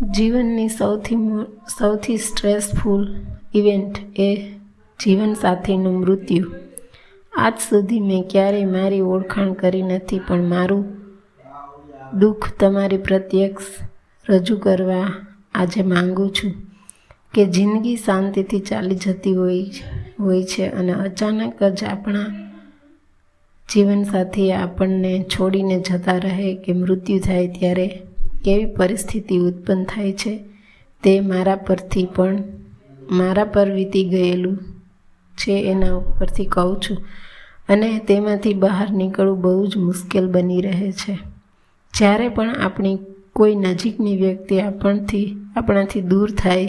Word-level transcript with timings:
જીવનની 0.00 0.68
સૌથી 0.68 1.16
સૌથી 1.78 2.16
સ્ટ્રેસફુલ 2.16 3.14
ઇવેન્ટ 3.54 3.98
એ 4.18 4.36
જીવનસાથીનું 5.00 6.00
મૃત્યુ. 6.00 6.44
આજ 7.32 7.52
સુધી 7.68 8.00
મેં 8.00 8.24
ક્યારેય 8.30 8.64
મારી 8.64 9.00
ઓળખાણ 9.00 9.52
કરી 9.52 9.82
નથી, 9.82 10.18
પણ 10.18 10.42
મારું 10.42 10.84
દુઃખ 12.18 12.52
તમારી 12.60 12.96
પ્રત્યક્ષ 12.96 13.64
રજૂ 14.28 14.56
કરવા 14.56 15.12
આજે 15.54 15.82
માંગુ 15.82 16.28
છું 16.28 16.52
કે 17.34 17.44
જિંદગી 17.44 17.96
શાંતિથી 17.96 18.60
ચાલી 18.60 18.94
જતી 18.94 19.34
હોય 19.34 19.62
હોય 20.20 20.44
છે 20.44 20.68
અને 20.68 20.92
અચાનક 20.92 21.62
જ 21.62 21.84
આપણા 21.84 22.28
જીવનસાથી 23.72 24.52
આપણને 24.52 25.24
છોડીને 25.24 25.80
જતા 25.80 26.18
રહે 26.18 26.54
કે 26.54 26.72
મૃત્યુ 26.72 27.18
થાય 27.18 27.48
ત્યારે 27.48 28.02
કેવી 28.44 28.66
પરિસ્થિતિ 28.66 29.38
ઉત્પન્ન 29.38 29.84
થાય 29.84 30.12
છે 30.12 30.44
તે 31.02 31.20
મારા 31.20 31.56
પરથી 31.56 32.08
પણ, 32.16 32.42
મારા 33.10 33.44
પર 33.44 33.70
વીતી 33.70 34.04
ગયેલું 34.04 34.58
છે 35.38 35.52
એના 35.52 35.94
ઉપરથી 35.94 36.44
કહું 36.44 36.80
છું. 36.80 36.96
અને 37.68 37.98
તેમાંથી 37.98 38.54
બહાર 38.54 38.90
નીકળવું 38.90 39.40
બહુ 39.40 39.66
જ 39.66 39.76
મુશ્કેલ 39.76 40.26
બની 40.28 40.60
રહે 40.60 40.92
છે. 40.92 41.18
જ્યારે 41.98 42.28
પણ 42.28 42.54
આપણી 42.54 42.98
કોઈ 43.32 43.54
નજીકની 43.54 44.16
વ્યક્તિ 44.16 44.60
આપણથી, 44.60 45.36
આપણાથી 45.56 46.00
દૂર 46.00 46.30
થાય, 46.30 46.66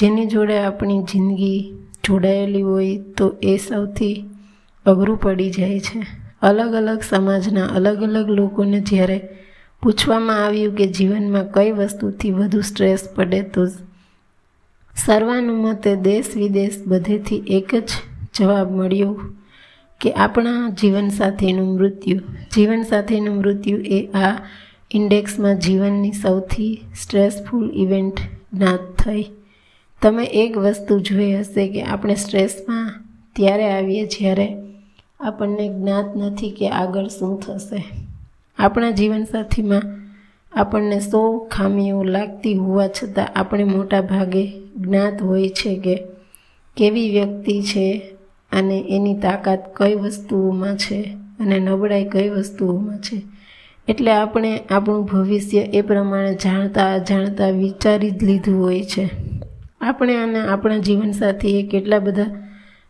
જેની 0.00 0.26
જોડે 0.26 0.58
આપણી 0.58 1.02
જિંદગી 1.02 1.72
જોડાયેલી 2.04 2.62
હોય 2.62 2.98
તો 2.98 3.36
એ 3.42 3.56
સૌથી 3.56 4.24
અઘરું 4.86 5.16
પડી 5.16 5.50
જાય 5.50 5.80
છે. 5.80 6.06
અલગ 6.42 6.74
અલગ 6.74 7.00
સમાજના 7.10 7.66
અલગ 7.66 8.02
અલગ 8.02 8.30
લોકોને 8.30 8.80
જ્યારે 8.80 9.28
પૂછવામાં 9.84 10.46
આવ્યું 10.46 10.74
કે 10.74 10.86
જીવનમાં 10.86 11.52
કઈ 11.52 11.70
વસ્તુથી 11.70 12.30
વધુ 12.30 12.60
સ્ટ્રેસ 12.60 13.08
પડે 13.14 13.42
તો 13.42 13.66
સર્વાનુમતે 14.96 15.96
દેશ 15.96 16.36
વિદેશ 16.36 16.82
બધેથી 16.86 17.36
એક 17.36 17.74
જ 17.74 17.90
જવાબ 18.34 18.70
મળ્યો 18.76 19.20
કે 20.00 20.12
આપણા 20.12 20.68
જીવનસાથીનું 20.68 21.74
મૃત્યુ. 21.74 22.18
જીવનસાથીનું 22.54 23.36
મૃત્યુ 23.36 23.78
એ 23.78 24.08
આ 24.14 24.38
ઇન્ડેક્સમાં 24.94 25.58
જીવનની 25.58 26.12
સૌથી 26.12 26.80
સ્ટ્રેસફુલ 27.02 27.70
ઇવેન્ટ 27.74 28.20
જ્ઞાત 28.52 29.02
થઈ. 29.02 29.26
તમે 30.02 30.24
એક 30.24 30.58
વસ્તુ 30.58 31.00
જોઈ 31.00 31.34
હશે 31.34 31.68
કે 31.68 31.82
આપણે 31.82 32.14
સ્ટ્રેસમાં 32.14 32.94
ત્યારે 33.36 33.72
આવીએ 33.72 34.06
જ્યારે 34.06 34.56
આપણને 35.20 35.68
જ્ઞાત 35.68 36.16
નથી 36.16 36.50
કે 36.50 36.68
આગળ 36.68 37.06
શું 37.08 37.40
થશે. 37.40 38.03
આપણા 38.58 38.90
જીવનસાથીમાં 38.90 39.82
આપણને 40.52 41.00
સો 41.00 41.38
ખામીઓ 41.38 42.02
લાગતી 42.02 42.54
હોવા 42.54 42.88
છતાં 42.88 43.28
આપણે 43.36 43.64
મોટા 43.64 44.00
ભાગે 44.00 44.60
જ્ઞાત 44.76 45.22
હોય 45.22 45.48
છે 45.48 45.76
કે 45.76 46.02
કેવી 46.76 47.10
વ્યક્તિ 47.10 47.62
છે 47.62 48.00
અને 48.52 48.84
એની 48.88 49.14
તાકાત 49.14 49.76
કઈ 49.76 49.94
વસ્તુઓમાં 49.94 50.76
છે 50.76 51.02
અને 51.40 51.58
નબળાઈ 51.58 52.04
કઈ 52.04 52.28
વસ્તુઓમાં 52.28 52.98
છે. 52.98 53.22
એટલે 53.88 54.10
આપણે 54.10 54.60
આપણું 54.70 55.04
ભવિષ્ય 55.04 55.58
એ 55.58 55.82
પ્રમાણે 55.82 56.34
જાણતા 56.34 56.98
જાણતા 56.98 57.48
વિચારી 57.48 58.10
જ 58.10 58.24
લીધું 58.24 58.62
હોય 58.62 58.82
છે. 58.82 59.10
આપણે 59.80 60.16
અને 60.16 60.40
આપણા 60.40 60.78
જીવનસાથીએ 60.78 61.62
કેટલા 61.62 61.98
બધા 61.98 62.26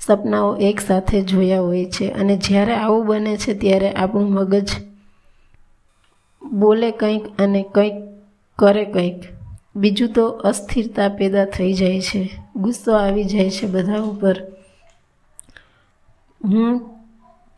સપનાઓ 0.00 0.56
એકસાથે 0.56 1.22
જોયા 1.22 1.60
હોય 1.60 1.84
છે 1.84 2.10
અને 2.10 2.36
જ્યારે 2.36 2.74
આવું 2.74 3.06
બને 3.06 3.36
છે 3.36 3.54
ત્યારે 3.54 3.90
આપણું 3.90 4.30
મગજ 4.30 4.70
બોલે 6.62 6.90
કંઈક 6.90 7.24
અને 7.38 7.62
કંઈક 7.74 7.98
કરે 8.58 8.84
કંઈક. 8.84 9.20
બીજું 9.76 10.12
તો 10.12 10.24
અસ્થિરતા 10.28 11.08
પેદા 11.08 11.44
થઈ 11.44 11.72
જાય 11.72 12.00
છે. 12.00 12.22
ગુસ્સો 12.56 12.92
આવી 12.92 13.24
જાય 13.24 13.50
છે 13.50 13.66
બધા 13.66 14.00
ઉપર. 14.00 14.36
હું 16.40 16.80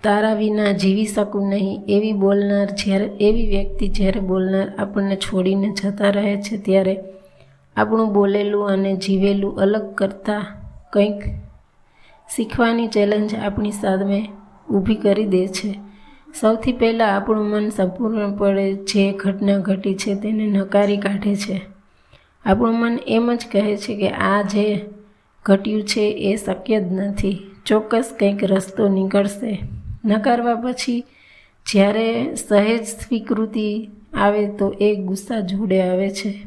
તારા 0.02 0.34
વિના 0.34 0.72
જીવી 0.72 1.06
શકું 1.06 1.48
નહીં 1.48 1.84
એવી 1.88 2.12
બોલનાર 2.12 2.68
જ્યારે, 2.70 3.04
એવી 3.20 3.46
વ્યક્તિ 3.46 3.88
જ્યારે 3.88 4.20
બોલનાર 4.20 4.68
આપણને 4.78 5.16
છોડીને 5.16 5.68
જતા 5.70 6.10
રહે 6.10 6.36
છે 6.42 6.56
ત્યારે 6.56 6.94
આપણું 7.76 8.12
બોલેલું 8.12 8.68
અને 8.68 8.96
જીવેલું 8.96 9.56
અલગ 9.56 9.94
કરતાં 9.94 10.46
કંઈક 10.92 11.22
શીખવાની 12.36 12.88
ચેલેન્જ 12.88 13.34
આપણી 13.34 13.72
સામે 13.72 14.20
ઊભી 14.70 14.94
કરી 14.94 15.26
દે 15.26 15.46
છે. 15.48 15.70
સૌથી 16.40 16.72
પહેલાં 16.72 17.16
આપણું 17.16 17.44
મન 17.44 17.68
સંપૂર્ણપણે 17.68 18.74
જે 18.74 19.12
ઘટના 19.12 19.58
ઘટી 19.58 19.94
છે 19.94 20.14
તેને 20.14 20.46
નકારી 20.46 20.96
કાઢે 20.96 21.36
છે. 21.36 21.60
આપણું 22.44 22.78
મન 22.78 22.98
એમ 23.06 23.34
જ 23.34 23.46
કહે 23.52 23.76
છે 23.76 23.96
કે 23.96 24.08
આ 24.10 24.42
જે 24.42 24.80
ઘટ્યું 25.44 25.82
છે 25.82 26.00
એ 26.00 26.36
શક્ય 26.36 26.80
જ 26.80 26.92
નથી. 26.92 27.38
ચોક્કસ 27.66 28.14
કંઈક 28.20 28.44
રસ્તો 28.44 28.88
નીકળશે. 28.88 29.58
નકારવા 30.04 30.54
પછી 30.54 31.04
જ્યારે 31.66 32.34
સહેજ 32.34 32.84
સ્વીકૃતિ 32.84 33.90
આવે 34.14 34.46
તો 34.46 34.74
એ 34.80 34.94
ગુસ્સા 34.94 35.40
જોડે 35.40 35.82
આવે 35.82 36.10
છે. 36.10 36.42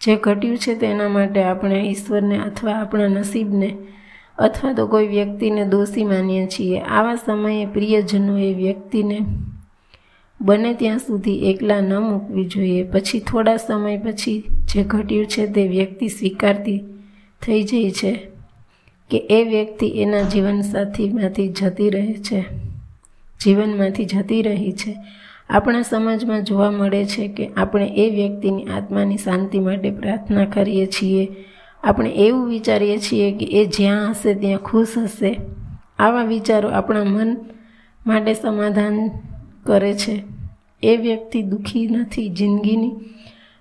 જે 0.00 0.16
ઘટ્યું 0.16 0.58
છે 0.58 0.74
તેના 0.74 1.08
માટે 1.08 1.42
આપણે 1.42 1.80
ઈશ્વરને 1.80 2.38
અથવા 2.38 2.72
આપણા 2.72 3.06
નસીબને 3.08 3.76
અથવા 4.38 4.72
તો 4.72 4.86
કોઈ 4.86 5.08
વ્યક્તિને 5.08 5.64
દોષી 5.64 6.04
માનીએ 6.04 6.46
છીએ. 6.46 6.80
આવા 6.80 7.14
સમયે 7.14 7.66
પ્રિયજનો 7.66 8.38
એ 8.38 8.54
વ્યક્તિને 8.54 9.18
બને 10.40 10.74
ત્યાં 10.74 10.98
સુધી 10.98 11.38
એકલા 11.50 11.80
ન 11.80 11.94
મૂકવી 11.98 12.44
જોઈએ. 12.44 12.82
પછી 12.84 13.20
થોડા 13.20 13.56
સમય 13.56 13.96
પછી 13.96 14.42
જે 14.74 14.84
ઘટ્યું 14.84 15.26
છે 15.26 15.46
તે 15.46 15.68
વ્યક્તિ 15.68 16.08
સ્વીકારતી 16.08 16.78
થઈ 17.42 17.62
જાય 17.62 17.90
છે 17.90 18.12
કે 19.10 19.18
એ 19.30 19.42
વ્યક્તિ 19.44 19.86
એના 19.86 20.22
જીવનસાથીમાંથી 20.22 21.48
જતી 21.48 21.90
રહે 21.90 22.12
છે, 22.12 22.44
જીવનમાંથી 23.40 24.04
જતી 24.04 24.42
રહી 24.42 24.72
છે. 24.72 24.96
આપણા 25.50 25.82
સમાજમાં 25.82 26.44
જોવા 26.44 26.70
મળે 26.70 27.04
છે 27.04 27.28
કે 27.28 27.50
આપણે 27.56 27.86
એ 27.96 28.10
વ્યક્તિની 28.10 28.64
આત્માની 28.64 29.16
શાંતિ 29.16 29.58
માટે 29.58 29.90
પ્રાર્થના 29.90 30.44
કરીએ 30.44 30.86
છીએ 30.86 31.28
આપણે 31.84 32.10
એવું 32.10 32.48
વિચારીએ 32.48 32.98
છીએ 32.98 33.32
કે 33.32 33.44
એ 33.44 33.64
જ્યાં 33.64 34.10
હશે 34.10 34.34
ત્યાં 34.34 34.58
ખુશ 34.58 34.98
હશે. 34.98 35.40
આવા 35.98 36.24
વિચારો 36.24 36.68
આપણા 36.68 37.04
મન 37.04 37.36
માટે 38.06 38.34
સમાધાન 38.34 39.10
કરે 39.66 39.94
છે. 39.94 40.24
એ 40.82 40.96
વ્યક્તિ 40.96 41.42
દુઃખી 41.42 41.86
નથી 41.86 42.28
જિંદગીની. 42.28 42.92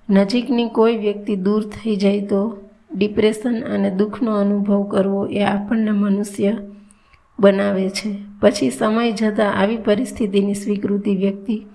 નજીકની 0.09 0.69
કોઈ 0.69 0.97
વ્યક્તિ 0.97 1.35
દૂર 1.35 1.63
થઈ 1.63 1.95
જાય 1.95 2.21
તો 2.21 2.57
ડિપ્રેશન 2.95 3.63
અને 3.63 3.91
દુઃખનો 3.91 4.35
અનુભવ 4.35 4.83
કરવો 4.83 5.25
એ 5.25 5.43
આપણને 5.43 5.91
મનુષ્ય 5.91 6.57
બનાવે 7.39 7.89
છે. 7.89 8.15
પછી 8.39 8.69
સમય 8.69 9.11
જતાં 9.11 9.53
આવી 9.53 9.77
પરિસ્થિતિની 9.77 10.53
સ્વીકૃતિ 10.53 11.15
વ્યક્તિ 11.15 11.65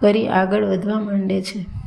કરી 0.00 0.28
આગળ 0.28 0.64
વધવા 0.64 1.00
માંડે 1.00 1.42
છે. 1.42 1.81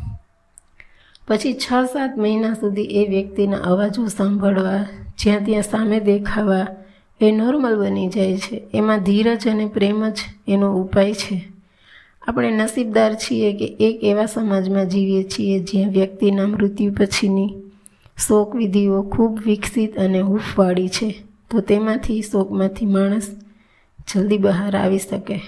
પછી 1.27 1.53
છ 1.53 1.73
સાત 1.93 2.17
મહિના 2.17 2.53
સુધી 2.53 2.81
એ 2.81 3.07
વ્યક્તિના 3.07 3.57
અવાજો 3.57 4.07
સાંભળવા, 4.07 4.85
જ્યાં 5.17 5.45
ત્યાં 5.45 5.61
સામે 5.61 5.99
દેખાવા, 5.99 6.67
એ 7.21 7.31
નોર્મલ 7.31 7.79
બની 7.79 8.07
જાય 8.07 8.37
છે. 8.37 8.61
એમાં 8.73 9.03
ધીરજ 9.03 9.47
અને 9.47 9.65
પ્રેમ 9.65 10.09
જ 10.09 10.17
એનો 10.47 10.81
ઉપાય 10.81 11.13
છે. 11.13 11.47
આપણે 12.27 12.51
નસીબદાર 12.51 13.15
છીએ 13.15 13.53
કે 13.53 13.65
એક 13.65 14.03
એવા 14.03 14.25
સમાજમાં 14.25 14.89
જીવીએ 14.89 15.23
છીએ 15.23 15.59
જ્યાં 15.59 15.91
વ્યક્તિના 15.91 16.47
મૃત્યુ 16.47 16.93
પછીની 16.93 17.53
શોક 18.27 18.55
વિધિઓ 18.55 19.01
ખૂબ 19.01 19.39
વિકસિત 19.45 19.97
અને 19.97 20.21
હૂંફવાળી 20.21 20.89
છે. 20.89 21.23
તો 21.51 21.59
તેમાંથી 21.59 22.21
શોકમાંથી 22.21 22.85
માણસ 22.85 23.27
જલ્દી 24.13 24.37
બહાર 24.37 24.77
આવી 24.77 24.99
શકે. 24.99 25.41